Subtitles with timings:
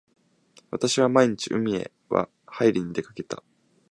[0.71, 2.25] 私は毎日海へは
[2.65, 3.43] いりに出掛けた。